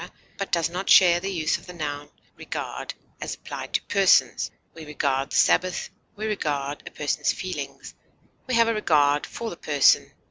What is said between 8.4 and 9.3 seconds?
we have a regard